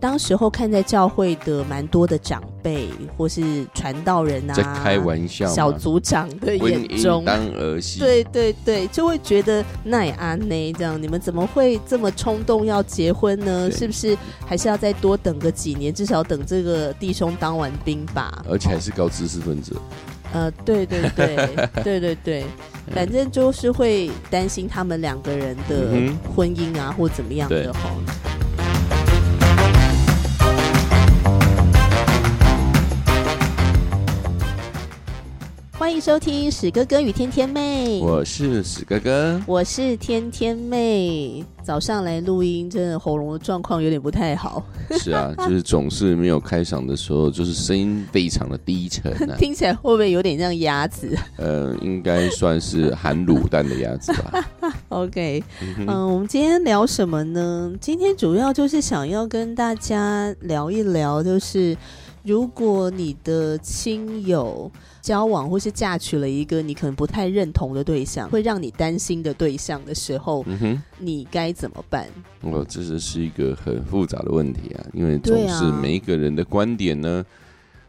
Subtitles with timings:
[0.00, 13.70] 当时候看在教会的蛮多的长辈或是传道人啊，在开玩笑，小组长的眼中姻，当儿戏，对对对，就会觉得奈安呢这样，你们怎么会这么冲动要结婚呢？
[13.70, 14.16] 是不是
[14.46, 18.42] 还是要再多等个几年，至少等这个弟兄当完兵吧？
[18.48, 19.76] 而且还是高知识分子。
[20.32, 21.36] 呃，对对对
[21.82, 22.44] 对对对，
[22.94, 27.90] 反正就是会担心他们两个人的嗯婚姻啊，或怎么样的哈。
[35.90, 41.44] 欢迎收听史哥哥与天天妹，我是史哥哥，我是天天妹。
[41.64, 49.34] 早上来录音，真的喉咙的状况有点不太好，是啊，就是总是没有开嗓的时候，就是声音非常的低沉啊。
[49.36, 54.48] 听起来会不会有点像鸭子呃，应该算是含卤蛋的鸭子吧。
[54.90, 57.72] OK，嗯嗯，我们今天聊什么呢？
[57.80, 61.76] 今天主要就是想要跟大家聊一聊，就是
[62.22, 72.06] 如果你的亲友交往或是嫁娶了一个你可能不太认同的对象，会让你担心的对象的时候，嗯哼，你该怎么办？
[72.42, 77.24] 我这是是一个很复杂的问题啊，因为总是每一个人的观点呢，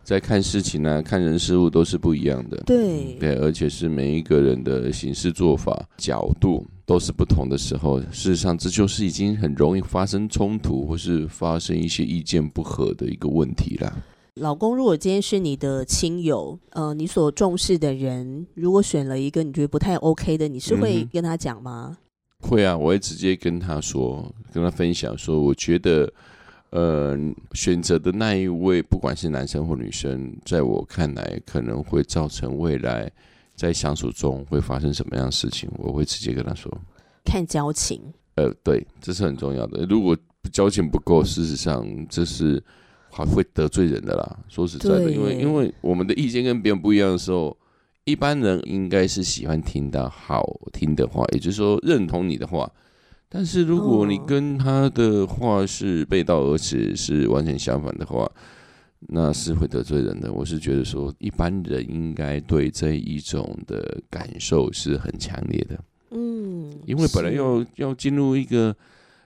[0.03, 2.55] 在看事情啊、看人事物都是不一样的。
[2.65, 13.93] 对对，而且是每一个人的行事做法角度都是不同的时候，事实上这就是已经很容易发生冲突或是发生一些意见不合的一个问题啦。
[14.35, 21.97] 老公，如果今天是你的亲友，呃，你所重视的人，如果选了一个你觉得不太 OK 的，你是会跟他讲吗？
[22.39, 26.11] 会啊，我会直接跟他说，跟他分享说，我觉得，
[26.69, 27.17] 呃，
[27.51, 33.11] 选择的那一位，不管是男生或女生，在我看来，可能会造成未来
[33.57, 36.71] 在相处中会发生什么样的事情，我会直接跟他说。
[37.25, 38.01] 看交情，
[38.35, 39.85] 呃，对，这是很重要的。
[39.87, 40.17] 如果
[40.53, 42.63] 交情不够，事实上这是
[43.11, 44.39] 还会得罪人的啦。
[44.47, 47.55] 说实在的，因为因为我们的意见跟别人不一样的时候，
[48.05, 52.71] 一般人应该是喜欢听到好听的话，也就是说认同你的话。
[53.29, 58.29] 但是如果你哦跟他的话是背道而驰，是完全相反的话，
[59.07, 60.31] 那是会得罪人的。
[60.31, 65.79] 我是觉得说，一般人应该对这一种的感受是很强烈的。
[66.11, 68.75] 嗯，因为本来要要进入一个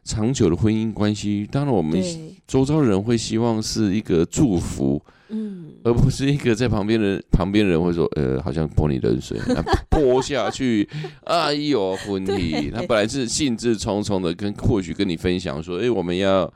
[0.06, 2.02] 长久的婚姻关系，当然我们，
[2.48, 10.88] 周遭人会希望是一个祝福，嗯，而不是一个在旁边的旁边人会说，呃，好像泼你冷水，那泼下去，
[11.26, 16.54] 哎呦，婚礼，他本来是兴致冲冲的跟或许跟你分享说，哎，我们要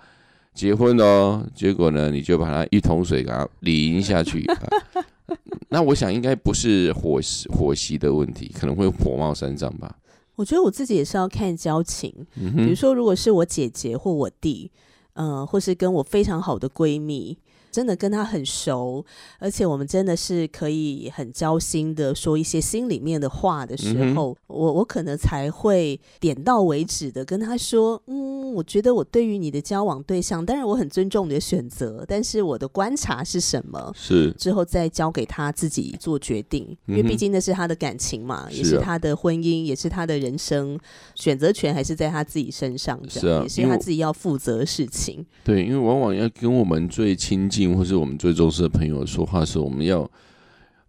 [0.53, 4.45] 结婚哦，结果呢，你就把他一桶水给他淋下去。
[4.45, 4.57] 啊
[5.69, 9.95] 那我想应该不是火势火习的问题，可能会火冒三丈吧。
[10.39, 14.71] 我觉得我自己也是要看交情，嗯，比如说，如果是我姐姐或我弟，
[15.15, 17.37] 嗯、或是跟我非常好的闺蜜，
[17.71, 19.03] 真的跟他很熟，
[19.39, 33.91] 而且我们真的是可以很交心的说一些心里面的话的时嗯候，我我可能才会点到为止的跟他说，嗯，我觉得我对于你的交往对象，当然我很尊重你的选择，但是我的观察是什么？
[33.95, 40.79] 是之后再交给他自己做决定，因为毕竟那是他的感情嘛，也是啊是他的婚姻，也是他的人生，
[41.15, 45.25] 选择权还是在他自己身上，这样、是啊也是他自己要负责的事情。
[45.43, 50.09] 对，因为往往要跟我们最亲近或是我们最重视的朋友说话的时候，我们要，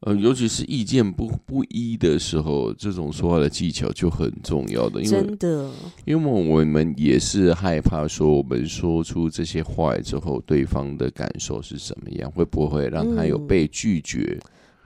[0.01, 5.71] 呃，尤其是意见不不一的时候，这种说话的技巧就很重要的，因为真的，
[6.05, 13.47] 因为我们也是害怕说，我们说出这些话之后，对方的感受是怎么样，会不会让他有嗯。
[13.47, 14.39] 被拒绝？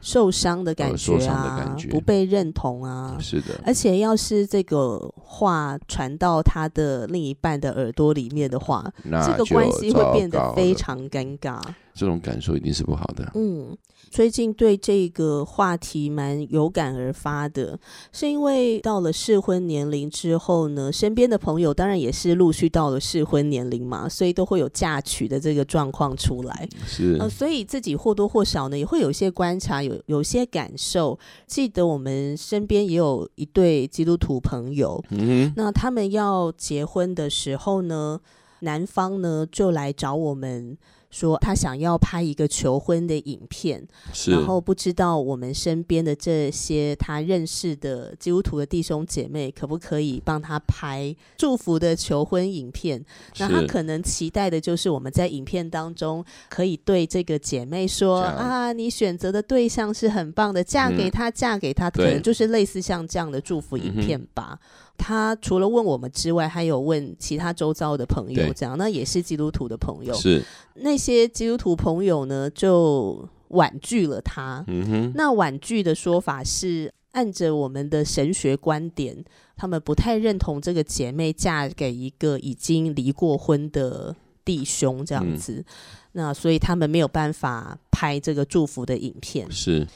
[0.05, 3.17] 受伤的感觉啊，感觉不被认同啊。
[3.19, 11.59] 是的，而且，要是这个话传到他的另一半的耳朵里面的话，那这个关系会变得非常尴尬。
[11.95, 13.31] 这种感受一定是不好的。
[13.35, 13.75] 嗯，
[14.11, 17.79] 最近对这个话题蛮有感而发的，
[18.11, 26.69] 是因为到了适婚年龄之后呢，身边的朋友当然也是陆续到了适婚年龄嘛，所以都会有嫁娶的这个状况出来。
[26.85, 31.19] 是呃，所以自己或多或少呢，也会有一些观察，有有一些感受。
[31.47, 38.21] 记得我们身边也有一对基督徒朋友，嗯，那他们要结婚的时候呢，
[38.61, 40.77] 男方呢就来找我们
[41.15, 53.01] 说他想要拍一个求婚的影片，是，然后不知道我们身边的这些他认识的基督徒的弟兄姐妹可不可以帮他拍祝福的求婚影片？
[53.39, 64.59] 那他可能期待的就是我们在影片当中可以对这个姐妹说啊，你选择的对象是很棒的，嫁给嗯他，嫁给他，可能就是类似像这样的祝福影片吧。
[64.97, 70.15] 他除了问我们之外，还有问其他周遭的朋友，这样那也是基督徒的朋友。
[70.15, 70.43] 是，
[70.75, 74.65] 那些基督徒朋友呢，就婉拒了他。
[74.67, 79.25] 嗯哼，那婉拒的说法是，按着我们的神学观点，
[79.57, 84.15] 他们不太认同这个姐妹嫁给一个已经离过婚的
[84.45, 85.65] 弟兄这样嗯子。
[86.13, 89.51] 那所以他们没有办法拍这个祝福的影片。
[89.51, 89.87] 是，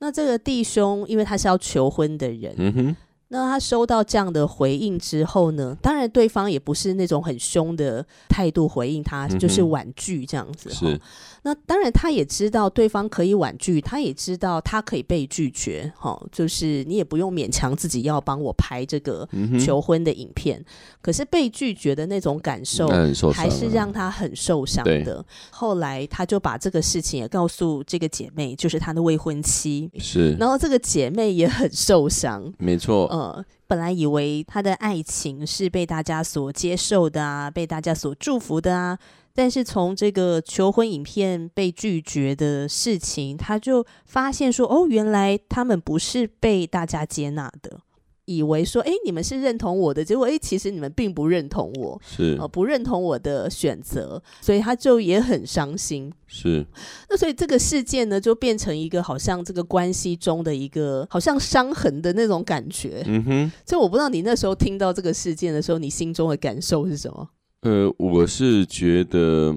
[0.00, 2.96] 那这个弟兄，因为他是要求婚的人，嗯哼，
[3.28, 10.70] 那他收到这样的回应之后呢，当然对方也不是那种很凶的态度回应他，嗯就是婉拒这样子。
[10.70, 10.98] 是，
[11.42, 15.92] 那当然他也知道对方可以婉拒，他也知道他可以被拒绝。
[15.96, 19.28] 哈，就是你也不用勉强自己要帮我拍这个
[19.60, 20.64] 求婚的影片，
[21.02, 22.88] 可是被拒绝的那种感受。
[23.32, 25.24] 还是啊让他很受伤对的。
[25.50, 29.90] 后来他就把这个事情也告诉这个姐妹，就是他的未婚妻。
[29.98, 38.98] 是，然后这个姐妹也很受伤，没错，呃，本来以为他的爱情是被大家所接受的啊，被大家所祝福的啊，
[39.34, 47.80] 但是从这个求婚影片被拒绝的事情，他就发现说，哦，原来他们不是被大家接纳的。
[48.28, 56.12] 以为说，诶，你们是认同我的，结果，诶，其实你们并不认同我，是呃，不认同我的选择，所以他就也很伤心。
[56.26, 56.64] 是，
[57.08, 63.02] 那所以这个事件呢，就变成一个好像这个关系中的一个好像伤痕的那种感觉。
[63.06, 67.26] 嗯哼，所以我不知道你那时候听到这个事件的时候，你心中的感受是什么？
[67.62, 69.52] 呃，我是觉得，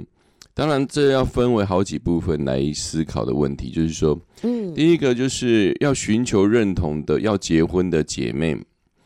[0.62, 8.56] 当然这要分为好几部分来思考的问题，就是说，嗯第一个就是要寻求认同的要结婚的姐妹，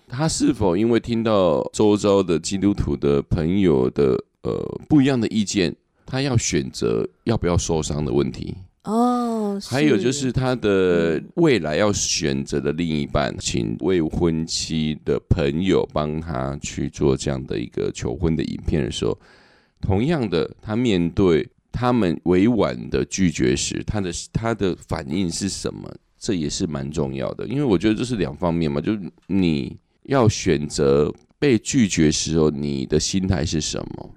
[0.10, 5.74] 她是否因为听到周遭的基督徒的朋友的呃不一样的意见，
[6.06, 8.54] 她要选择要不要受伤的问题。
[8.84, 19.18] 哦，还有就是她的嗯未来要选择的另一半，请未婚妻的朋友帮她去做这样的一个求婚的影片的时候，
[19.82, 25.94] 同样的，他面对他们委婉的拒绝时，他的他的反应是什么？
[26.18, 34.16] 这也是蛮重要的，因为我觉得这是两方面嘛，就是你要选择被拒绝时候，你的心态是什么？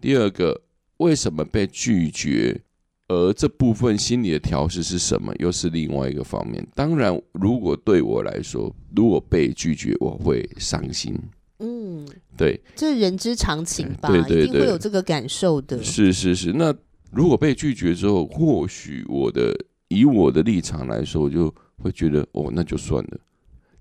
[0.00, 0.60] 第二个，
[0.98, 2.60] 为什么被拒绝？
[3.08, 6.64] 而这部分心理的调试是什么，又是另外一个方面。
[6.76, 11.18] 当然，如果对我来说，如果被拒绝，我会伤心。
[11.60, 15.82] 嗯，对，这人之常情吧，对对一定会有这个感受的。
[15.82, 16.52] 是是是。
[16.52, 16.74] 那
[17.12, 19.54] 如果被拒绝之后，或许我的
[19.88, 23.20] 以我的立场来说，我就会觉得哦，那就算了。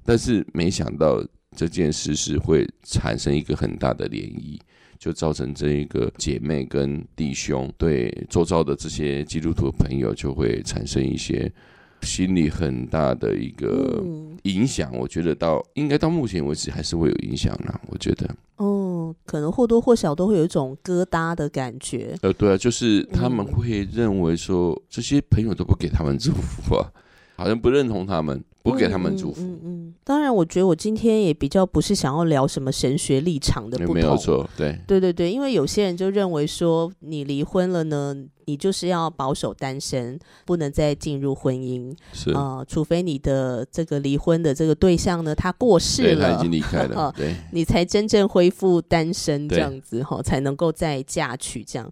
[0.04, 4.60] 但是没想到这件事是会产生一个很大的涟漪，
[4.98, 11.52] 就造成这一个姐妹跟弟兄对周遭的这些基督徒朋友就会产生一些
[12.02, 14.96] 心理很大的一个嗯，影响。
[14.98, 17.80] 我觉得到应该到目前为止还是会有影响啦。
[17.88, 22.16] 我觉得，哦，可能或多或少都会有一种疙瘩的感觉。
[22.22, 26.92] 呃，对啊，就是他们嗯会认为说这些朋友都不给他们祝福啊，
[27.36, 29.42] 好像不认同他们，不给他们祝福。
[29.42, 34.02] 嗯嗯嗯当然，我觉得我今天也比较不是想要聊什么神学立场的有不同。
[34.02, 34.50] 没有错？
[34.58, 38.16] 对，对对对，因为有些人就认为说，你离婚了呢，
[38.50, 51.88] 你就是要保守单身，不能再进入婚姻是，啊、除非你的这个离婚的这个对象呢，他过世了他已经，离开了，对， 你才真正恢复单身这样子哈，才能够再嫁娶这样。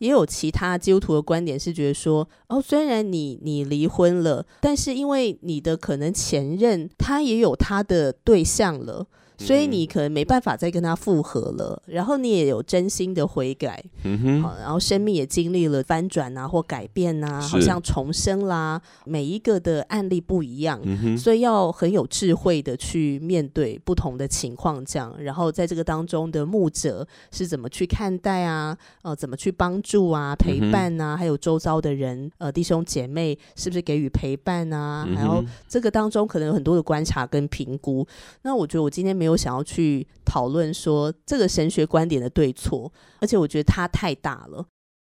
[0.00, 9.06] 也有其他基督徒的观点是觉得说，哦，虽然你你离婚了，但是因为你的可能前任他也有他的对象了。
[9.46, 35.04] 所以嗯你可能没办法再跟他复合了，然后你也有真心的悔改，嗯哼，好，然后生命也经历了翻转啊或改变啊，好像重生啦，每一个的案例不一样，嗯哼，所以要很有智慧的去面对不同的情况，这样，然后在这个当中的牧者是怎么去看待啊，呃，怎么去帮助啊、陪伴啊，还有周遭的人，呃，弟兄姐妹是不是给予陪伴啊？
[35.08, 38.06] 嗯然后，这个当中可能有很多的观察跟评估。
[38.42, 44.64] 那我觉得我今天没有想要去讨论说这个神学观点的对错，而且我觉得它太大了。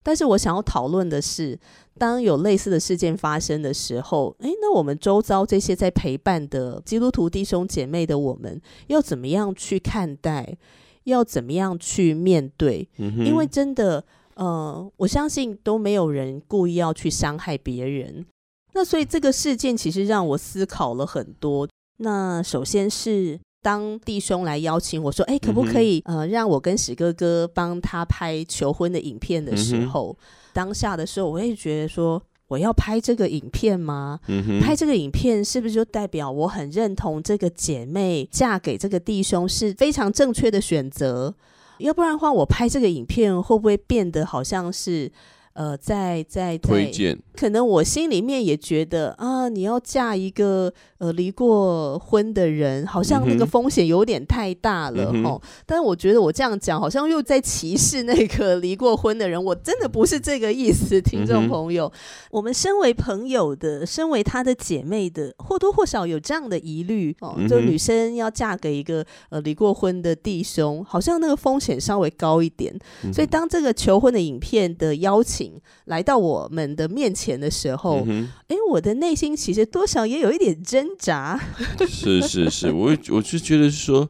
[0.04, 1.60] 但是我想要讨论的是，
[1.98, 10.58] 当有类似的事件发生的时候，诶，那我们周遭这些在陪伴的基督徒弟兄姐妹的我们，要怎么样去看待？
[11.06, 12.88] 要怎么样去面对？
[12.98, 14.04] 嗯，因为真的
[14.34, 18.26] 呃，我相信都没有人故意要去伤害别人。
[18.74, 21.68] 那所以这个事件其实让我思考了很多。
[21.98, 30.16] 那首先是当弟兄来邀请我说：“哎，可不可以呃，让我跟史哥哥帮他拍求婚的影片的时候，
[30.54, 34.20] 当下的时候，我会觉得说，我要拍这个影片吗？
[34.62, 41.34] 拍这个影片是不是就代表我很认同这个姐妹嫁给这个弟兄是非常正确的选择？
[41.80, 45.12] 要不然的话，我拍这个影片会不会变得好像是？”
[45.56, 55.42] 呃，在在推荐，可能我心里面也觉得啊，你要嫁一个呃离过婚的人，好像那个风险有点太大了哈。
[55.66, 59.42] 但是我觉得我这样讲，好像又在歧视那个离过婚的人。
[59.42, 61.90] 我真的不是这个意思，听众朋友。
[62.32, 67.34] 我们身为朋友的，身为他的姐妹的，或多或少有这样的疑虑哦。
[67.48, 72.78] 就女生要嫁给一个呃离过婚的弟兄，好像那个风险稍微高一点。
[73.14, 75.45] 所以当这个求婚的影片的邀请。
[75.86, 78.06] 来到我们的面前的时候，
[78.48, 81.40] 哎，我的内心其实多少也有一点挣扎。
[81.88, 84.10] 是是是，我我是觉得说，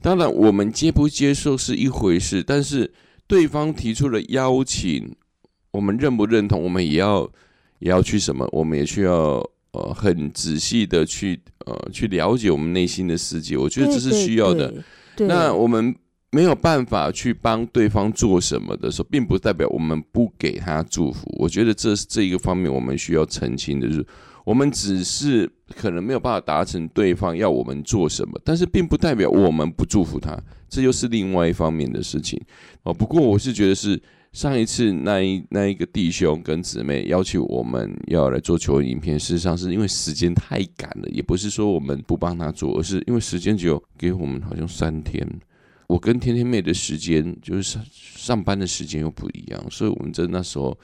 [0.00, 2.92] 当然我们接不接受是一回事，但是
[3.26, 5.14] 对方提出了邀请，
[5.72, 7.30] 我们认不认同，我们也要
[7.78, 13.56] 也要去什么，我们也需要呃很仔细的去呃去了解我们内心的世界。
[13.56, 14.74] 我觉得这是需要的。
[15.18, 15.94] 那我们。
[16.32, 21.26] 没有办法去帮对方做什么的时候，并不代表我们不给他祝福。
[21.38, 24.06] 我觉得这是这一个方面，我们需要澄清的，就是
[24.44, 32.40] 我们只是可能没有办法达成对方要我们做什么，但是并不代表我们不祝福他，这又是另外一方面的事情
[32.84, 32.94] 哦。
[32.94, 34.00] 不过我是觉得是
[34.32, 45.26] 上一次那一那一个弟兄跟姊妹要求我们要来做求婚影片，事实上是因为时间太赶了，也不是说我们不帮他做，而是因为时间只有给我们好像三天。
[45.90, 50.78] 我跟天天妹的时间就是上上班的时间又不一样，所以我们在那时候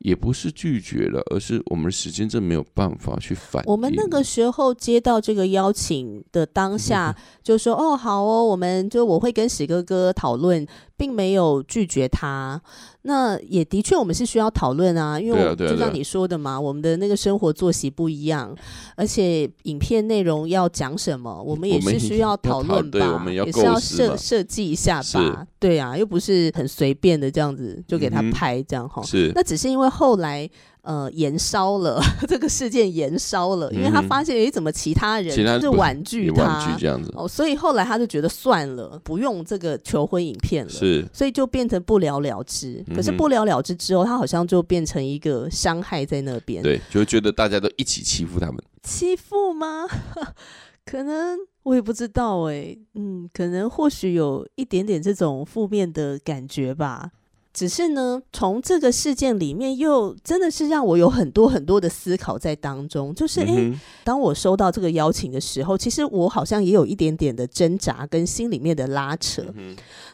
[0.00, 3.62] 也不是拒绝了，而是我们的时间真没有办法去反。
[3.64, 12.62] 我们那个时候接到这个邀请的当下，就说：“哦，好哦，我们就我会跟史哥哥讨论。”并没有拒绝他，
[13.02, 18.56] 那也的确我们是需要讨论啊，因为就像你说的嘛，我们的那个生活作息不一样，
[18.96, 30.48] 而且影片内容要讲什么，我们也是需要讨论吧，也是要设设计一下吧，对啊，又不是很随便的这样子就给他拍这样哈，是，那只是因为后来。
[30.82, 42.84] 呃，延烧了 这个事件，延烧了，因为他发现，哎，怎么其他人是婉拒他这样子哦，所以后来他就觉得算了，不用这个求婚影片了，是，所以就变成不了了之。
[42.94, 49.86] 可是不了了之之后，他好像就变成一个伤害在那边，对，就觉得大家都一起欺负他们，欺负吗？
[50.84, 57.10] 可能我也不知道哎，嗯，可能或许有一点点这种负面的感觉吧。
[57.54, 63.14] 只是呢，从这个事件里面，又真的是让我有很多很多的思考在当中。
[63.14, 63.72] 就是，诶，
[64.04, 69.44] 当我收到这个邀请的时候，其实我好像也有一点点的挣扎跟心里面的拉扯。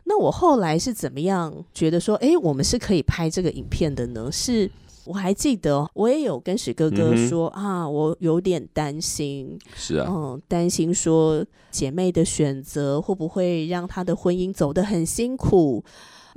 [0.04, 4.28] 那我后来是怎么样觉得说，诶，我们是可以拍这个影片的呢？
[4.32, 4.68] 是
[5.04, 15.84] 我还记得，我也有跟史哥哥说啊，我有点担心，是啊，嗯，担心说姐妹的选择会不会让她的婚姻走得很辛苦。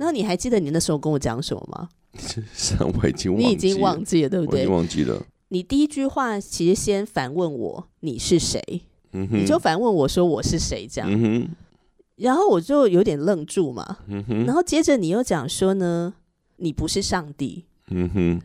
[0.04, 1.88] 那你还记得你那时候跟我讲什么吗？
[2.52, 4.66] 是，我已经你已经忘记了，对不对？
[4.66, 5.24] 忘记了。
[5.48, 8.60] 你第一句话其实先反问我你是谁，
[9.10, 11.48] 你就反问我说我是谁这样，
[12.16, 13.98] 然后我就有点愣住嘛。
[14.46, 16.14] 然后接着你又讲说呢，
[16.56, 17.64] 你不是上帝，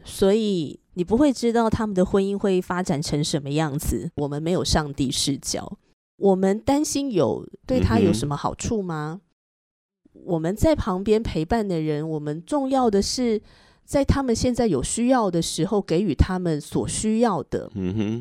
[0.04, 4.12] 所以你不会知道他们的婚姻会发展成什么样子。
[4.16, 5.78] 我们没有上帝视角，
[6.18, 9.22] 我们担心有对他有什么好处吗？
[10.28, 13.42] 我们在旁边陪伴的人，我们重要的是
[13.86, 17.72] 在他们现在有需要的时候，给予他们所需要的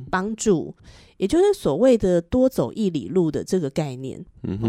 [0.09, 0.73] 帮助，
[1.17, 4.25] 也就是所谓的多走一里路的这个概念。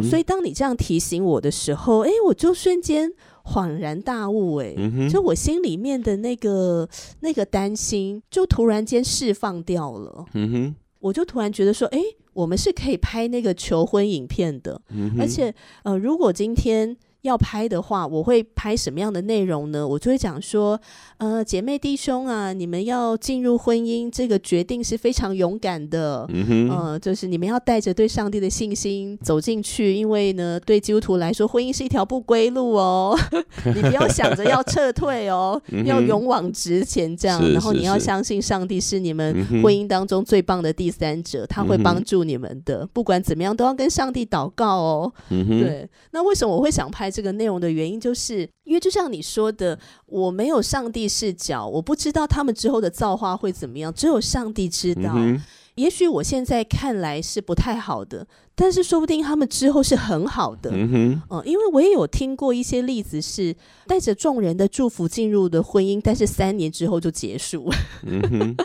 [0.10, 3.12] 所以，当你这样提醒我的时候，哎，我就瞬间
[3.44, 4.74] 恍然大悟，哎，
[5.08, 6.90] 就我心里面的那个
[7.20, 10.26] 那个担心，就突然间释放掉了。
[10.34, 12.02] 嗯哼，我就突然觉得说，哎，
[12.34, 14.82] 我们是可以拍那个求婚影片的，
[15.20, 15.54] 而且，
[15.84, 16.98] 呃，如果今天。
[17.22, 19.86] 要拍的话，我会拍什么样的内容呢？
[19.86, 20.80] 我就会讲说，
[21.18, 33.18] 呃，姐妹弟兄啊，你们要进入婚姻，这个决定是非常勇敢的，嗯呃，就是你们要带着对上帝的信心走进去，因为呢，对基督徒来说，婚姻是一条不归路哦，
[33.76, 39.34] 你不要想着要撤退哦， 要勇往直前这样，然后你要相信上帝是你们
[39.64, 47.08] 婚姻当中最棒的第三者，他会帮助你们的，不管怎么样都要跟上帝祷告哦，对，那为什么我会想拍？
[47.18, 55.14] 这个内容的原因就是，因为就像你说的，我没有上帝视角，我不知道他们之后的造化会怎么样，只有上帝知道。
[55.16, 55.42] 嗯
[55.78, 60.72] 也许我现在看来是不太好的，但是说不定他们之后是很好的。
[60.74, 63.56] 嗯哼，嗯，因为我也有听过一些例子，是
[63.86, 67.72] 带着众人的祝福进入的婚姻，但是三年之后就结束。
[68.04, 68.56] 嗯哼，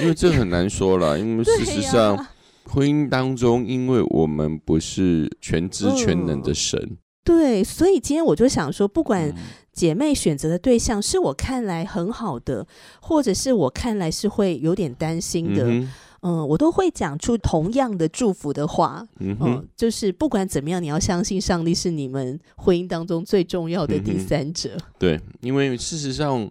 [0.00, 2.24] 因为这很难说了， 因为事实上，
[2.66, 6.96] 婚姻当中，因为我们不是全知全能的神，
[7.30, 9.34] 对，所以今天我就想说，不管嗯
[9.72, 12.66] 姐妹选择的对象是我看来很好的，
[13.00, 19.06] 或者是我看来是会有点担心的，嗯嗯我都会讲出同样的祝福的话。
[19.20, 24.76] 嗯嗯，，就是不管怎么样，你要相信上帝是你们婚姻当中最重要的第三者。
[24.98, 26.50] 对，因为事实上，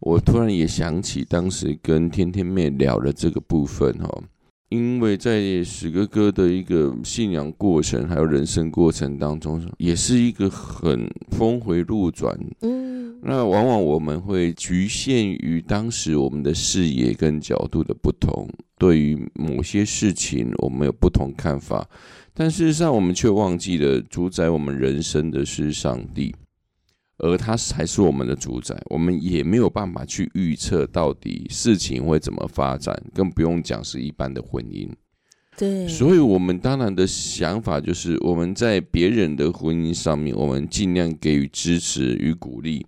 [0.00, 4.22] 我突然也想起当时跟天天妹聊的这个部分哈，
[4.72, 12.34] 因为在史哥哥的一个信仰过程还有人生过程当中，也是一个很峰回路转。
[12.62, 18.48] 嗯，那往往我们会局限于当时我们的视野跟角度的不同，
[18.78, 21.86] 对于某些事情我们有不同看法，
[22.32, 26.34] 但事实上我们却忘记了主宰我们人生的是上帝。
[27.22, 34.88] 而他才是我们的主宰，我们也没有办法去预测到底事情会怎么发展，更不用讲是一般的婚姻。
[35.56, 42.84] 对，所以，我们当然的想法就是，我们在别人的婚姻上面，我们尽量给予支持与鼓励，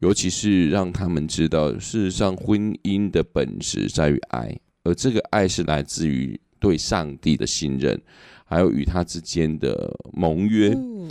[0.00, 8.00] 尤其是让他们知道，事实上，婚姻的本质在于爱，而这个爱是来自于对上帝的信任，
[8.44, 10.70] 还有与他之间的盟约。
[10.70, 11.10] 嗯，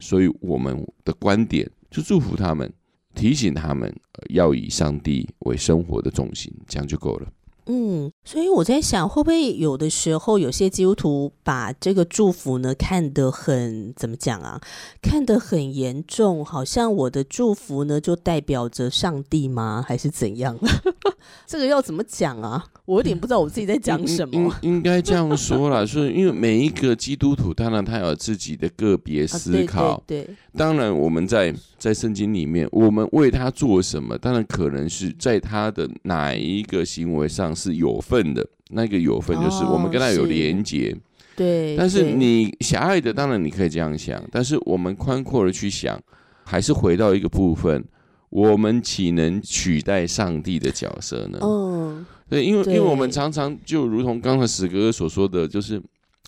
[0.00, 2.72] 所以，我们的观点就祝福他们，
[3.14, 7.32] 提醒他们呃要以上帝为生活的重心，这样就够了。
[7.70, 14.58] 嗯，所以我在想，会不会有的时候有些基督徒把这个祝福呢看得很怎么讲啊？
[15.02, 19.84] 看得很严重，好像我的祝福呢就代表着上帝吗？
[19.86, 20.58] 还是怎样？
[21.46, 22.64] 这个要怎么讲啊？
[22.86, 24.34] 我有点不知道我自己在讲什么。
[24.62, 30.02] 应应该这样说啦，所以因为每一个基督徒，当然他有自己的个别啊思考。
[30.06, 38.46] 对对对，当然，我们在在圣经里面，我们为他做什么，当然可能是在他的哪一个行为上是有份的。
[38.70, 40.96] 那个有份就是哦我们跟他有连结。
[41.34, 45.98] 对，但是你狭隘的，当然你可以这样想，但是我们宽阔的去想，
[46.44, 47.82] 还是回到一个部分，
[48.28, 51.38] 我们岂能取代上帝的角色呢？
[51.40, 55.80] 嗯，对，因为因为我们常常就如同刚才史哥哥所说的，就是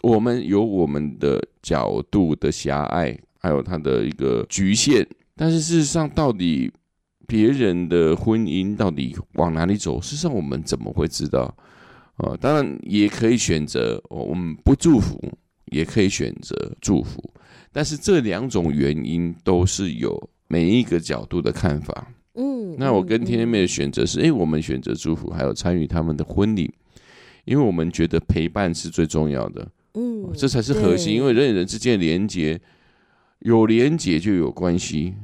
[0.03, 5.07] 我们有我们的角度的狭隘，还有它的一个局限。
[5.37, 6.71] 但是事实上，到底
[7.31, 11.57] 别人的婚姻到底往哪里走，事实上我们怎么会知道？
[12.17, 15.17] 呃，当然也可以选择、哦我们不祝福，
[15.67, 17.23] 也可以选择祝福。
[17.71, 22.09] 但是这两种原因都是有每一个角度的看法。
[22.35, 26.69] 嗯，那我跟嗯天天妹的选择是，诶，我们选择祝福，还有参与他们的婚礼，
[27.45, 31.15] 因为我们觉得陪伴是最重要的，嗯，这才是核心。
[31.15, 32.61] 因为人与人之间的连接，
[33.39, 35.15] 有连接就有关系。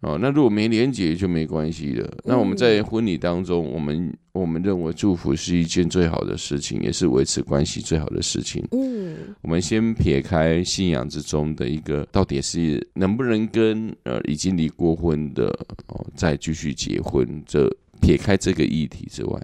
[0.00, 2.18] 哦，那如果没连结就没关系了。
[2.24, 8.62] 那我们在婚礼当中，我们我们认为祝福是一件最好的事情，也是维持关系最好的事情。
[8.72, 15.46] 嗯我们先撇开信仰之中的一个，到底是能不能跟呃已经离过婚的
[15.86, 17.66] 哦再继续结婚，这
[18.00, 19.40] 撇开这个议题之外，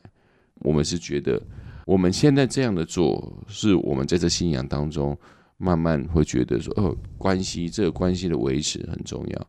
[0.61, 1.41] 我们是觉得
[1.87, 5.17] 我们现在这样的做，是我们在这信仰当中
[5.57, 9.47] 慢慢会觉得说，哦，关系这个关系的维持很重要。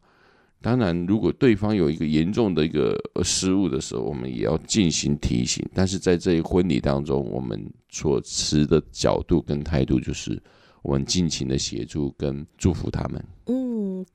[0.63, 5.61] 当然，如果对方有一个严重的一个失误的时候，我们也要进行提醒。
[5.73, 10.41] 但是在这一婚礼当中，我们所持的角度跟态度就是，
[10.81, 13.25] 我们尽情的协助跟祝福他们。
[13.47, 13.62] 嗯，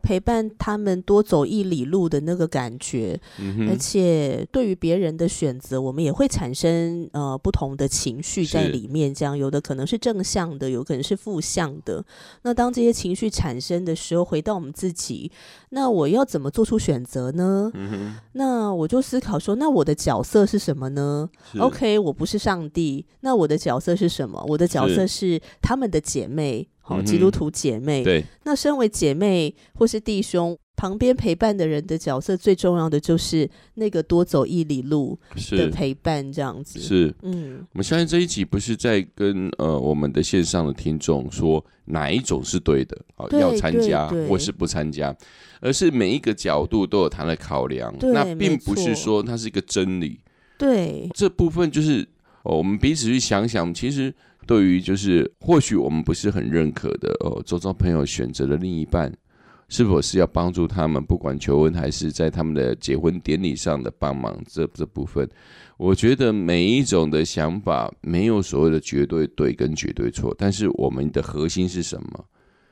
[0.03, 3.21] 陪伴他们多走一里路的那个感觉，
[3.69, 9.13] 而且对于别人的选择，我们也会产生呃不同的情绪在里面。
[9.13, 12.05] 这样有的可能是正向的，有可能是负向的。
[12.43, 15.31] 那当这些情绪产生的时候，回到我们自己，
[15.71, 17.71] 那我要怎么做出选择呢？
[17.75, 24.45] 嗯那我就思考说，那我的角色是什么呢？OK，我不是上帝，那我的角色是什么？
[24.49, 28.03] 我的角色是他们的姐妹，好、基督徒姐妹。
[28.03, 35.19] 对，那身为姐妹或是弟兄，旁边陪伴的人的角色，最重要的就是那个多走一里路
[35.51, 37.15] 的陪伴，这样子。，是。
[37.23, 45.15] 嗯我们相信这一集不是在跟呃我们的线上的听众说哪一种是对的，啊、对要参加或是不参加，
[45.61, 47.95] 而是每一个角度都有它的考量。
[48.01, 50.21] 那并不是说它是一个真理，
[50.57, 52.01] 对，这部分就是、
[52.45, 54.15] 哦、我们彼此去想想，其实
[54.49, 59.13] 对于就是或许我们不是很认可的哦，周遭朋友选择的另一半，
[59.69, 65.29] 是否是要帮助他们，不管求婚还是在他们的结婚典礼上的帮忙，这这部分，
[65.77, 72.25] 我觉得每一种的想法没有所谓的绝对对跟绝对错，但是我们的核心是什么？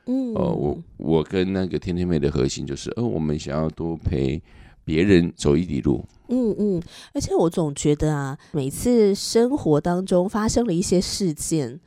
[0.07, 4.43] 嗯，哦，我我跟那个天天妹的核心就是，呃，我们想要多陪
[4.87, 6.03] 别人走一里路。
[6.29, 11.79] 嗯嗯，而且我总觉得啊，每次生活当中发生了一些事件。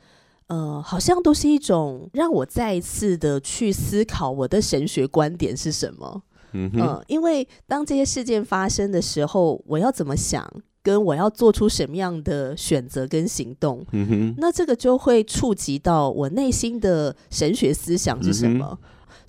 [0.46, 6.22] 呃，好像都是一种让我再一次的去思考我的神学观点是什么。
[6.52, 10.44] 嗯哼，因为当这些事件发生的时候，我要怎么想，
[10.82, 18.76] 跟我要做出什么样的选择跟行动，嗯哼，那这个就会触及到我内心的神学思想是什么。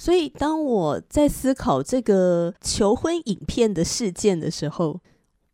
[0.01, 4.99] 所以，当我在思考这个求婚影片的事件的时候，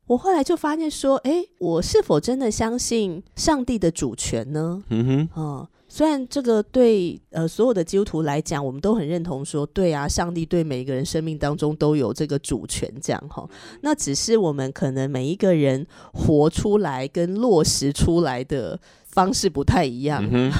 [0.06, 4.82] 我后来就发现说，哎，我是否真的相信上帝的主权呢？
[4.88, 13.46] 嗯哼，啊，虽然这个对呃所有的基督徒来讲，我们都很认同说，对啊，上帝对每一个人生命当中都有这个主权，这样哈。
[13.82, 18.80] 那只是我们可能每一个人活出来跟落实出来的
[19.18, 20.24] 方式不太一样。
[20.32, 20.52] 嗯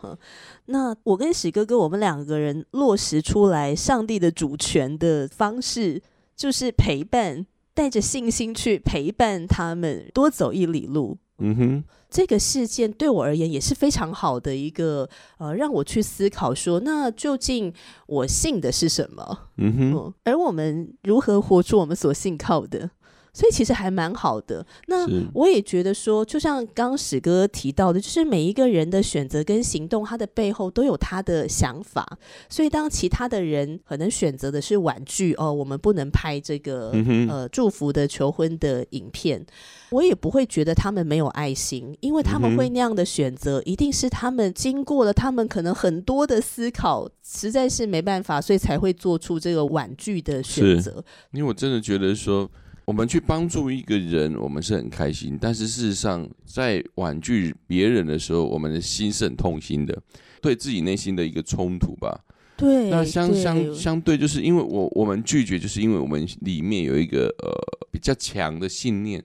[0.00, 0.16] 哼，
[0.72, 6.00] 那我跟喜哥哥，我们两个人落实出来上帝的主权的方式，
[6.34, 7.44] 就是陪伴。
[7.74, 11.16] 带着信心去陪伴他们多走一里路。
[11.38, 17.72] 嗯哼，这个事件对我而言也是非常好的一个呃，让我去思考说，那究竟
[18.08, 19.50] 我信的是什么？
[19.58, 22.90] 嗯哼，而我们如何活出我们所信靠的？
[23.38, 24.66] 所以其实还蛮好的。
[24.88, 32.18] 那我也觉得说，就像刚史哥提到的，就是每一个人的选择跟行动，他的背后都有他的想法。
[32.48, 36.90] 所以当其他的人可能选择的是婉拒哦，我们不能拍这个
[37.28, 39.46] 呃祝福的求婚的影片，
[39.90, 51.04] 我也不会觉得他们没有爱心，因为他们会那样的选择，一定是他们经过了他们可能很多的思考，实在是没办法，所以才会做出这个婉拒的选择。
[51.30, 52.50] 因为我真的觉得说。
[52.88, 55.36] 我们去帮助一个人，我们是很开心。
[55.38, 60.02] 但是事实上，在婉拒别人的时候，我们的心是很痛心的，
[60.40, 62.18] 对自己内心的一个冲突吧。
[62.56, 67.52] 对，那相相相对，就是因为我我们拒绝，就是因为我们里面有一个呃
[67.92, 69.22] 比较强的信念。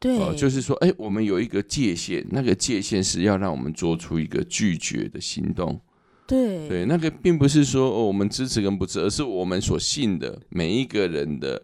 [0.00, 5.80] 对，就是说，哎，我们有一个界限，那个界限是要让我们做出一个拒绝的行动。
[6.26, 11.62] 对，对，那个并不是说哦，我们支持跟不支持，而是我们所信的每一个人的。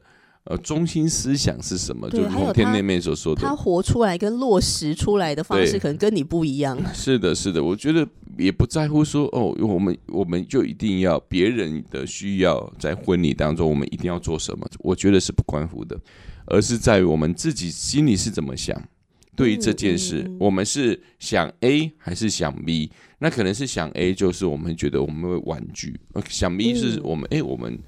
[0.50, 2.10] 呃，中心思想是什么？
[2.10, 6.76] 就是天那妹所说的，他活出来跟落实出来的方式，可能跟你不一样。
[6.92, 8.04] 是的，是的，我觉得
[8.36, 14.68] 也不在乎说哦，我们我们就一定要别人的需要在婚礼当中，我们一定要做什么？
[14.80, 15.96] 我觉得是不关乎的，
[16.46, 18.76] 而是在于我们自己心里是怎么想。
[19.36, 22.90] 对于这件事，我们是想 A 还是想 B？
[23.20, 25.92] 那可能是想 A，就是我们觉得我们会婉拒；
[26.28, 27.78] 想 B 是我们哎，我们。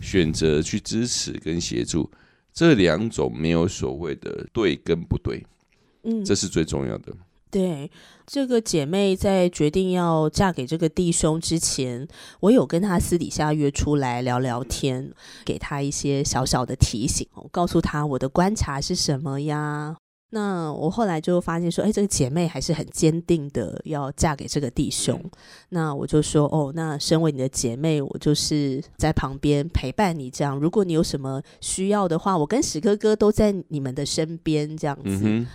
[0.00, 2.10] 选择去支持跟协助，
[2.52, 5.44] 这两种没有所谓的对跟不对，
[6.02, 7.12] 嗯，这是最重要的。
[7.50, 7.90] 对，
[8.26, 12.06] 这个姐妹在决定要嫁给这个弟兄之前，
[12.40, 15.12] 我有跟她私底下约出来聊聊天，
[15.46, 19.96] 给她一些小小的提醒，告诉她我的观察是什么呀。
[20.30, 25.18] 那我后来就发现说，哎，这个姐妹还是很坚定的要嫁给这个弟兄。
[25.70, 30.58] 那我就说，哦，那身为你的姐妹，我就是在旁边陪伴你，这样。
[30.58, 35.46] 如果你有什么需要的话，我跟史哥哥都在你们的身边，这样子。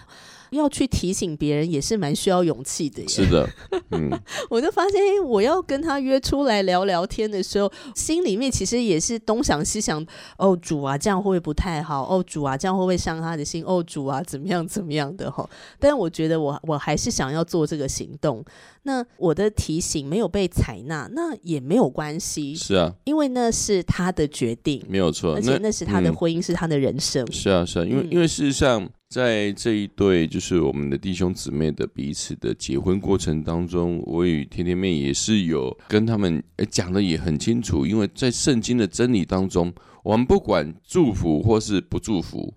[0.53, 3.07] 要去提醒别人也是蛮需要勇气的。
[3.07, 3.49] 是的，
[3.91, 4.09] 嗯，
[4.49, 10.05] 我就发现，我要跟他约出来聊聊天的时候，心里面其实也是东想西想。
[10.37, 12.03] 哦，主啊，这样会不会不太好？
[12.03, 13.63] 哦，主啊，这样会不会伤他的心？
[13.65, 15.47] 哦，主啊，怎么样怎么样的哈？
[15.79, 18.43] 但我觉得，我我还是想要做这个行动。
[18.83, 22.55] 那我的提醒没有被采纳，那也没有关系。
[22.55, 25.35] 是啊，因为那是他的决定，没有错。
[25.35, 27.25] 而且那是他的婚姻，是他的人生。
[27.31, 28.89] 是啊，是啊，因为因为事实上。
[29.13, 39.71] 在这一对就是我们的弟兄姊妹的彼此的结婚过程当中，我与甜甜妹也是有跟他们讲的也很清楚，因为在圣经的真理当中，
[40.02, 42.52] 我们不管祝福或是不祝福，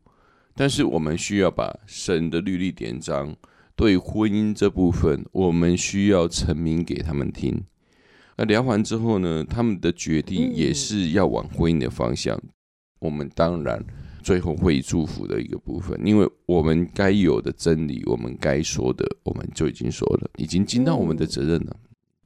[0.55, 3.37] 但是我们需要把神的律例典章
[3.75, 7.63] 对婚姻这部分，我们需要阐明给他们听。
[8.39, 12.41] 那聊完之后呢，他们的决定也是要往婚姻的方向，
[13.01, 13.85] 我们当然。
[14.27, 21.77] 最后会祝福的一个部分，因为我们该有的真理，我们该说的，我们就已经说了，已经尽到我们的责任了。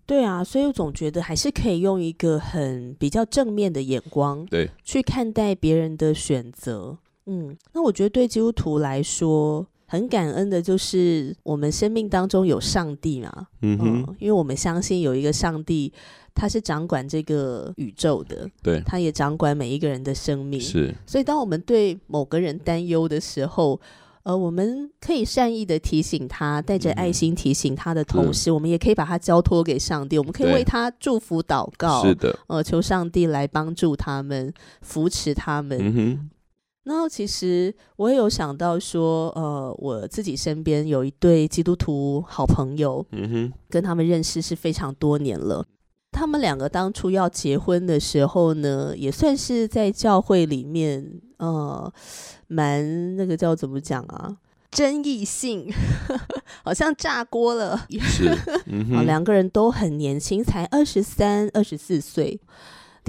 [0.07, 6.97] 对啊，所以我总觉得还是可以用一个很比较正面的眼光，对，去看待别人的选择。
[7.27, 15.93] 嗯，那我觉得对基督徒来说，很感恩的就是我们生命当中有上帝嘛，嗯哼，因为我们相信有一个上帝，
[16.33, 20.61] 他是掌管这个宇宙的，对，他也掌管每一个人的生命。
[20.61, 23.81] 是，所以当我们对某个人担忧的时候，
[24.23, 36.31] 呃，我们可以善意的提醒他，带着爱心提醒他的同时，我们也可以把他交托给上帝，我们可以为他祝福祷告，是的，呃，求上帝来帮助他们，扶持他们。
[36.85, 45.65] 然后其实我也有想到说，呃，我自己身边有一对基督徒好朋友，嗯哼，跟他们认识是非常多年了。
[46.11, 51.93] 他们两个当初要结婚的时候呢，也算是在教会里面，呃，
[52.49, 54.37] 蛮那个叫怎么讲啊？
[54.71, 55.69] 争议性
[56.65, 57.87] 好像炸锅了。
[58.01, 58.35] 是，
[58.67, 62.41] 嗯 啊，两个人都很年轻，才二十三、二十四岁。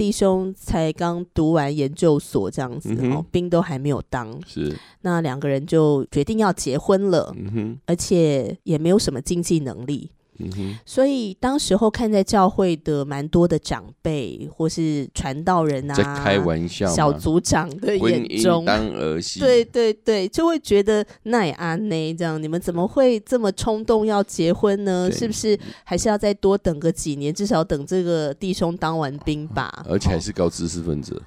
[0.02, 25.10] 弟兄才刚读完研究所，这样子哦，兵都还没有当，是，那两个人就决定要结婚了，嗯哼，而且也没有什么经济能力，嗯哼，所以当时候看在教会的蛮多的长辈或是传道人啊，在开玩笑，小组长的眼中，姻当儿戏，对对对，就会觉得奈安呢这样，你们怎么会这么冲动要结婚呢？
[25.12, 29.84] 是不是还是要再多等个几年，至少等这个弟兄当完兵吧？
[29.88, 30.20] 而且还哦。
[30.22, 31.20] 是高知识分子，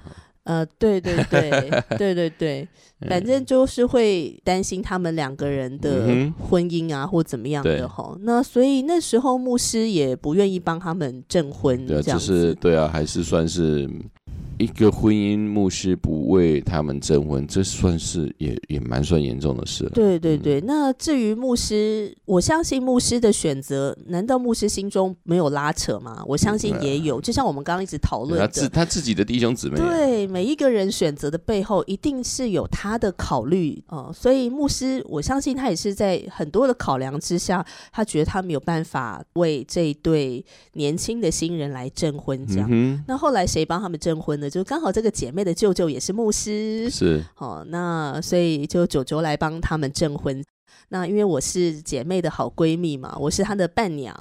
[0.46, 1.50] 呃，对对对
[1.98, 2.68] 对对对，
[3.08, 8.16] 反正就是会担心他们两个人的嗯婚姻啊，或怎么样的哈。
[8.20, 12.18] 那所以那时候牧师也不愿意帮他们证婚，对啊，就。
[12.18, 13.90] 是对啊，还是算是
[14.58, 19.90] 一个婚姻牧师不为他们征婚，这算是也也蛮算严重的事了。
[19.90, 26.22] 对对对，那至于牧师，我相信牧师的选择，难道牧师心中没有拉扯吗？
[26.26, 28.68] 我相信也有，就像我们刚刚一直讨论他自的。
[28.70, 42.46] 他自己的弟兄姊妹，对每一个人选择的背后，一定是有他的考虑哦、呃所以牧师，我相信他也是在很多的考量之下，他觉得他没有办法为这一对年轻的新人来证婚。
[42.46, 44.45] 这样，嗯那后来谁帮他们证婚呢？
[44.48, 50.42] 就刚好这个姐妹的舅舅也是牧师，，是，哦，那所以就九九来帮他们证婚。
[50.88, 54.14] 那因为我是姐妹的好闺蜜嘛，我是她的伴娘，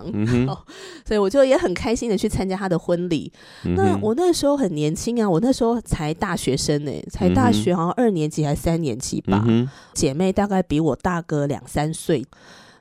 [0.48, 0.58] 哦
[1.06, 3.32] 所以我就也很开心的去参加她的婚礼。
[3.76, 9.44] 那我那时候很年轻啊，我那时候才大学生呢、才大学好像二年级还是三年级吧。
[9.48, 12.26] 嗯，姐妹大概比我大个两三岁。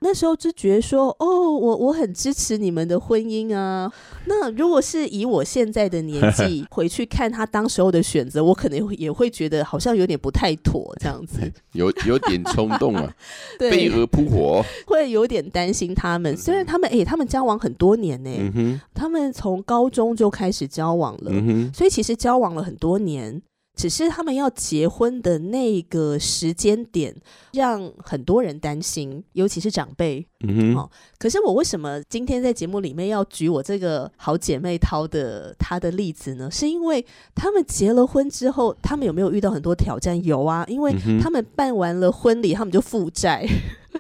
[0.04, 3.90] 那时候就觉得说，哦，我我很支持你们的婚姻啊。
[4.26, 11.40] 那如果是以我现在的年纪 回去看他当时候的选择，我可能会也会觉得好像有点不太妥这样子，
[11.72, 13.10] 有有点冲动啊，
[13.58, 16.36] 飞，蛾扑火，会有点担心他们。
[16.36, 23.40] 虽然他们诶、他们交往很多年呢、嗯，他们从高中就开始交往了，嗯，所以其实交往了很多年。
[23.74, 27.14] 只是他们要结婚的那个时间点，
[27.52, 30.26] 让很多人担心，尤其是长辈。
[30.46, 36.50] 嗯哼哦，可是我为什么今天在节目里面要举我这个好姐妹涛的她的例子呢？
[36.50, 40.22] 是因为他们结了婚之后，他们有没有遇到很多挑战？
[40.22, 43.48] 有啊，因为他们办完了婚礼，他们就负债。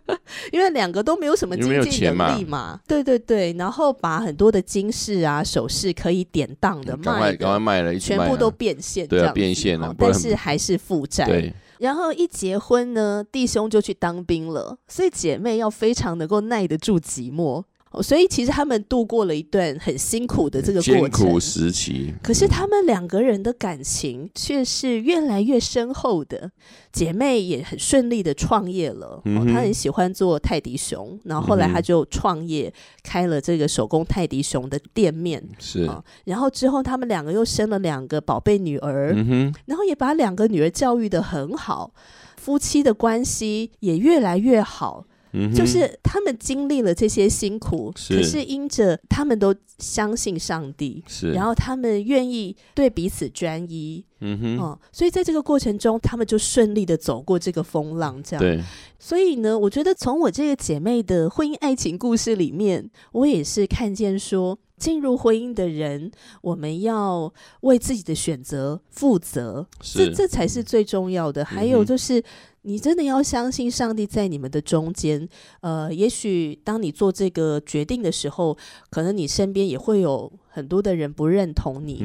[0.52, 11.24] 因为两个都没有什么经济能力嘛，对对对，然后把很多的金饰啊、首饰可以典当的卖赶快赶快，卖了，一全部都变现，对变现了但是还是负债。
[11.26, 17.62] 对，然后一结婚呢，弟兄就去当兵了，所以姐妹要非常能够耐得住寂寞。
[17.94, 21.40] 哦所以其实他们度过了一段很辛苦的这个过苦。
[21.40, 26.50] 时期，可是他们两个人的感情却是越来越深厚的，
[26.92, 29.06] 姐妹也很顺利的创业了。
[29.06, 35.42] 哦，嗯哼她很喜欢做泰迪熊，然后后来她就创业，开了这个手工泰迪熊的店面。
[35.58, 41.92] 是，哦，然后之后他们两个又生了两个宝贝女儿，嗯，然后也把两个女儿教育的很好，
[42.36, 45.06] 夫妻的关系也越来越好。
[45.34, 58.22] 嗯，就是他们经历了这些辛苦，是可是因着他们都相信上帝，是，然后他们愿意对彼此专一，嗯哼，哦、所以在这个过程中，他们就顺利的走过这个风浪。
[58.22, 58.62] 这样，对，
[58.98, 64.58] 所以呢，我觉得从我这个姐妹的婚姻爱情故事里面，我也是看见说。
[64.76, 66.10] 进入婚姻的人，
[66.42, 71.44] 我们要为自己的选择负责，这这才是最重要的。
[71.44, 72.22] 还有就是，
[72.64, 75.28] 你真的要相信上帝在你们的中间。
[75.60, 78.56] 呃，也许当你做这个决定的时候，
[78.90, 82.02] 可能你身边也会有很多的人不认同你，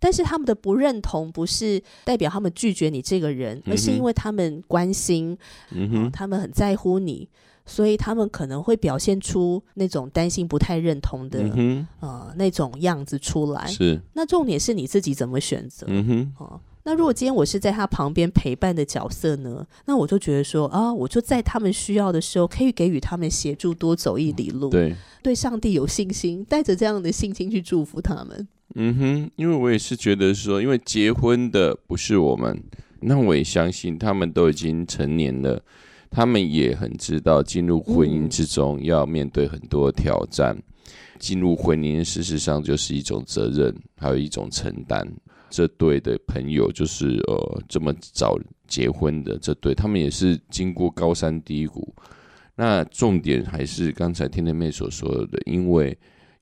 [0.00, 5.36] 但是他们的不认同不是代表他们拒绝你这个人，而是因为他们关心，
[6.12, 7.28] 他们很在乎你。
[7.70, 13.66] 所以他们可能会表现出那种担心、不太认同的、嗯呃那种样子出来，。
[13.66, 15.86] 是，那重点是你自己怎么选择。
[15.86, 16.58] 嗯哼，哦，
[16.88, 19.62] 那如果今天我是在他旁边陪伴的角色呢？
[19.84, 24.70] 那我就觉得说啊，我就在他们需要的时候，可以给予他们协助，多走一里路。
[24.70, 28.48] 对，对上帝有信心，带着这样的信心去祝福他们。
[28.76, 32.58] 嗯哼，因为我也是觉得说，因为结婚的不是我们，
[33.00, 35.62] 那我也相信他们都已经成年了，
[36.10, 40.56] 他们也很知道进入婚姻之中要面对很多挑战。
[41.18, 45.06] 进入婚姻，事实上就是一种责任，还有一种承担。
[45.50, 51.94] 这对的朋友，就是呃这么早结婚的这对，他们也是经过高山低谷。
[52.54, 55.96] 那重点还是刚才天天妹所说的，因为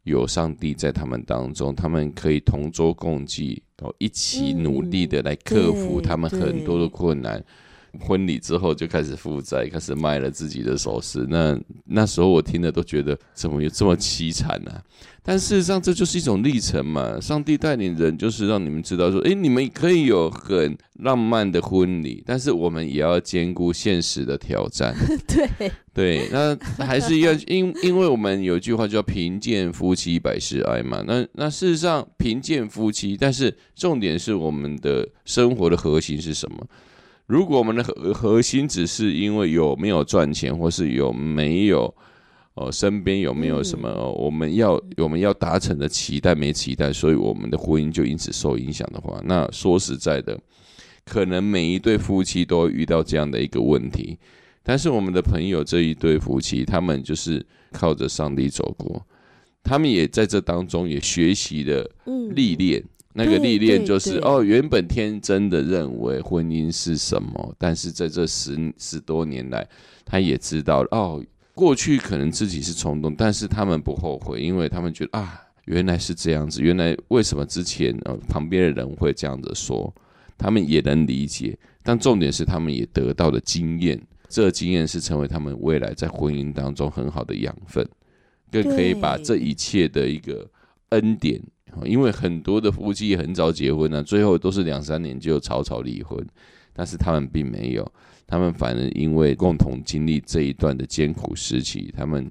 [0.05, 7.45] 有上帝在他们当中，他们可以同舟共济，然后一起努力的来克服他们很多的困难。
[7.99, 11.27] 婚礼之后就开始负债，开始卖了自己的首饰。
[11.29, 14.73] 那那时候我听了都觉得怎么有这么凄惨呢？
[15.29, 17.21] 但事实上这就是一种历程嘛。
[17.21, 24.95] 上帝带领人就是让你们知道说，诶，你们可以有很浪漫的婚礼，但是我们也要兼顾现实的挑战。
[25.27, 31.03] 对对，那还是要 因因为我们有一句话叫“贫贱夫妻百事哀”嘛。
[31.05, 36.65] 那那事实上贫贱夫妻，但是重点是我们的生活的核心是什么？
[37.27, 41.93] 如果我们的核核心只是因为有没有赚钱，或是有没有
[42.55, 50.39] 哦身边有没有什么我们要我们要达成的期待没期待，所以我们的婚姻就因此受影响的话，那说实在的，
[51.05, 54.17] 可能每一对夫妻都会遇到这样的一个问题。
[54.63, 59.05] 但是我们的朋友这一对夫妻，他们就是靠着上帝走过，
[59.65, 61.89] 他们也在这当中也学习了
[62.31, 62.85] 历练。
[63.19, 69.67] 那个历练就是哦，原本天真的认为婚姻是什么，但是在这十十多年来，
[70.05, 71.25] 他也知道哦，
[71.55, 79.91] 过去可能自己是冲动，但是他们不后悔，因为他们觉得啊，原来是这样子，原来为什么之前呃旁边的人会这样子说，
[80.37, 83.99] 他们也能理解，但重点是他们也得到了经验，
[84.29, 87.89] 这经验是成为他们未来在婚姻当中很好的养分，
[88.53, 90.47] 更可以把这一切的一个
[90.91, 91.41] 恩典。
[91.85, 96.25] 因为很多的夫妻很早结婚呢，最后都是两三年就草草离婚，
[96.73, 97.93] 但是他们并没有，
[98.27, 102.31] 他们反而因为共同经历这一段的艰苦时期，他们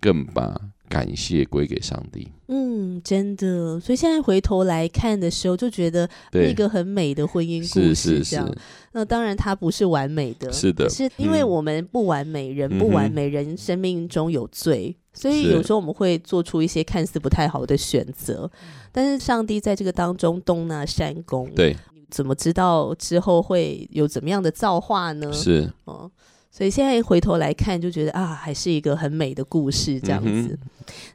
[0.00, 2.26] 更把感谢归给上帝。
[2.48, 8.52] 嗯，真的，所以现在回头来看的时候，就觉得一个很美的婚姻故事这样。
[8.92, 14.96] 那当然，它不是完美的，是的，是因为我们不完美，人不完美，人生命中有罪。
[15.12, 18.50] 所以有时候我们会做出一些看似不太好的选择，
[18.92, 21.76] 但是上帝在这个当中东纳山工，对，
[22.10, 25.32] 怎么知道之后会有怎么样的造化呢？
[25.32, 26.10] 是，哦。
[26.50, 30.58] 所以现在回头来看，就觉得啊，还是一个很美的故事这样子。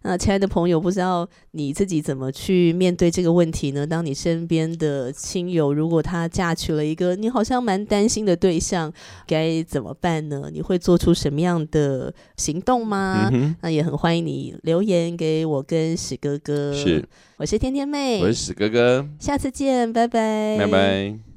[0.04, 3.86] 那亲爱的朋友，不知道你自己怎么去面对这个问题呢？
[3.86, 8.92] 当你身边的亲友如果他嫁娶了一个你好像蛮担心的对象，
[9.28, 10.50] 该怎么办呢？
[10.54, 13.30] 你会做出什么样的行动吗？
[13.62, 16.74] 那也很欢迎你留言给我跟史哥哥。
[16.74, 21.35] 是，我是天天妹，我是史哥哥，下次见，拜拜，拜拜。